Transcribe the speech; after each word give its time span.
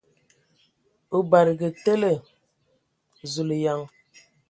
O 1.15 1.17
badǝgǝ 1.29 1.69
tele! 1.83 2.13
Zulǝyan! 3.31 3.81